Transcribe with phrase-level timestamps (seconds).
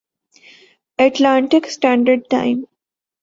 [0.99, 2.63] Atlantic Standard time